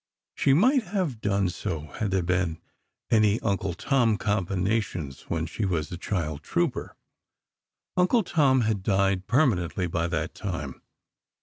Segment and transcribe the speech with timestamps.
[0.33, 2.57] She might have done so, had there been
[3.11, 6.95] any "Uncle Tom" combinations when she was a child trouper.
[7.95, 10.81] "Uncle Tom" had died permanently, by that time.